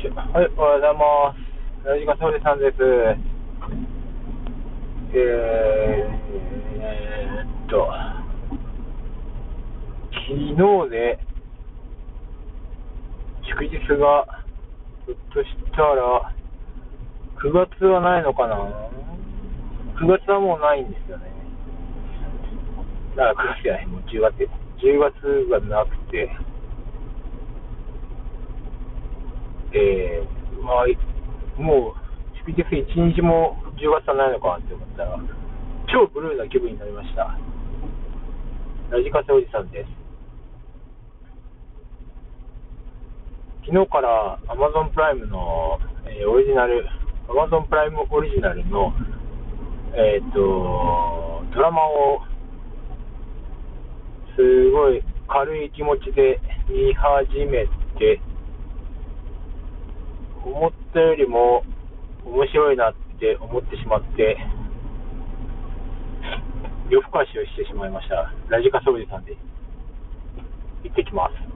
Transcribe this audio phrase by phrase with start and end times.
[0.00, 1.86] はい、おはようございます。
[1.86, 2.76] ラジカソリさんです。
[5.12, 7.86] えーっと、
[10.08, 10.56] 昨日
[10.88, 11.18] で、
[13.44, 14.24] 祝日が、
[15.04, 16.32] ひょっとしたら、
[17.36, 18.56] 9月はないのかな
[20.00, 21.30] ?9 月はもうないんですよね。
[23.16, 24.48] だから9月じゃない、もう10月。
[24.80, 25.12] 10月
[25.50, 26.34] がなくて、
[29.72, 32.00] えー、まあ、もう、
[32.46, 35.18] 祝日一日も10月はないのかって思ったら、
[35.92, 37.38] 超ブルーな気分になりました。
[38.90, 39.90] ラジカセおじさんです。
[43.66, 46.86] 昨日から Amazon プライムの、えーオリジナル、
[47.28, 48.92] Amazon プライムオリジナルの、
[49.94, 52.22] えーと、ドラマを、
[54.34, 57.66] すごい軽い気持ちで見始め
[57.98, 58.20] て、
[60.44, 61.64] 思ったよりも
[62.24, 64.36] 面白いなって思ってしまって、
[66.88, 68.32] 夜更かしをしてしまいました。
[68.48, 69.36] ラジカソウジさんで。
[70.82, 71.49] 行ってきます。